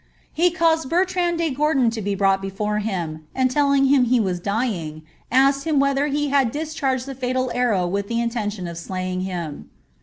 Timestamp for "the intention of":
8.07-8.79